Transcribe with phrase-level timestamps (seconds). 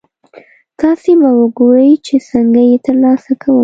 [0.79, 3.57] تاسې به ګورئ چې څنګه یې ترلاسه کوم.